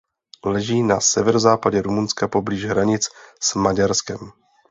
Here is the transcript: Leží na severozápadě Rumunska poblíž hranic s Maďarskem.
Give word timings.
Leží 0.45 0.83
na 0.83 0.99
severozápadě 0.99 1.81
Rumunska 1.81 2.27
poblíž 2.27 2.65
hranic 2.65 3.07
s 3.41 3.55
Maďarskem. 3.55 4.31